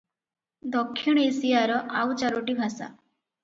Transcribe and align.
ଦକ୍ଷିଣ 0.75 1.27
ଏସିଆର 1.33 1.77
ଆଉ 2.03 2.19
ଚାରୋଟି 2.25 2.61
ଭାଷା। 2.65 2.93